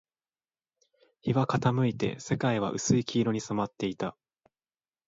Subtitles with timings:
[1.21, 4.17] 日は傾いて、世界は薄い黄色に染まっていた